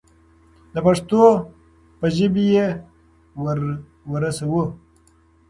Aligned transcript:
د 0.73 0.75
پښتو 0.85 1.21
په 1.99 2.05
ژبه 2.15 2.43
یې 2.53 2.67
ورسوو. 4.11 4.63